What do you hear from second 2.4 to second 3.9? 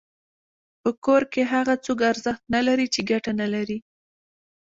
نلري چي ګټه نلري.